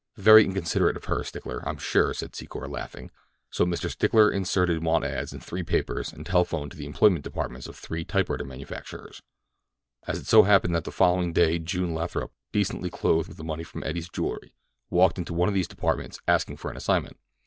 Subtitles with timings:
[0.17, 3.11] "Very inconsiderate of her, Stickler, I'm sure," said Secor, laughing.
[3.51, 3.87] So Mr.
[3.87, 8.03] Stickler inserted want ads in three papers and telephoned to the employment departments of three
[8.03, 9.21] typewriter manufacturers.
[10.07, 13.63] And it so happened that the following day June Lathrop, decently clothed with the money
[13.63, 14.55] from Eddie's jewelry,
[14.89, 17.17] walked into one of these departments, asking for an assignment.